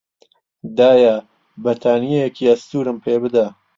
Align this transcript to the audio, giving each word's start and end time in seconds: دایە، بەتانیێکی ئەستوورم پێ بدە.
دایە، 0.77 1.15
بەتانیێکی 1.63 2.49
ئەستوورم 2.49 2.97
پێ 3.05 3.15
بدە. 3.23 3.45